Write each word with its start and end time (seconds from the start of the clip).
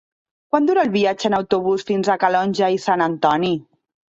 Quant 0.53 0.69
dura 0.69 0.85
el 0.87 0.91
viatge 0.95 1.27
en 1.29 1.35
autobús 1.39 1.85
fins 1.91 2.09
a 2.09 2.17
Calonge 2.25 2.73
i 2.79 2.83
Sant 2.87 3.07
Antoni? 3.11 3.53